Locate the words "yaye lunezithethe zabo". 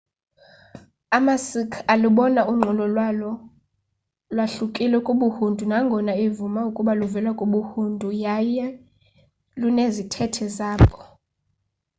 8.25-10.99